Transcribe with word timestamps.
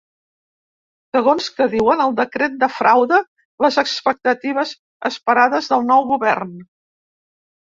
Segons 1.17 1.49
que 1.57 1.67
diuen, 1.73 2.01
el 2.05 2.15
decret 2.21 2.55
defrauda 2.65 3.19
les 3.67 3.77
expectatives 3.83 4.73
esperades 5.11 5.71
del 5.75 5.87
nou 5.93 6.09
govern. 6.15 6.57